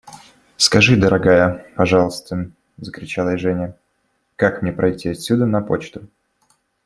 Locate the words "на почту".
5.45-6.09